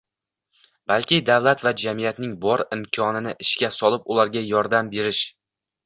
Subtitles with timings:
[0.91, 5.27] balki davlat va jamiyatning bor imkonini ishga solib ularga yordam berish